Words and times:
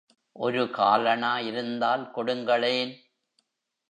ஒரு 0.35 0.61
காலணா 0.71 1.39
இருந்தால் 1.39 2.11
கொடுங்களேன். 2.11 2.93